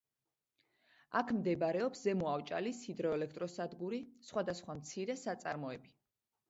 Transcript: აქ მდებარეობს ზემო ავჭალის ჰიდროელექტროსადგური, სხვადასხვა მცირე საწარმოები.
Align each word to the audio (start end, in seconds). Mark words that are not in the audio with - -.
აქ 1.19 1.33
მდებარეობს 1.41 2.01
ზემო 2.07 2.31
ავჭალის 2.31 2.81
ჰიდროელექტროსადგური, 2.89 4.01
სხვადასხვა 4.31 4.79
მცირე 4.85 5.23
საწარმოები. 5.29 5.97